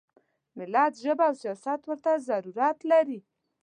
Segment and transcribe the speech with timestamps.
[0.57, 3.19] ملت ژبه او سیاست ورته ضرورت لري.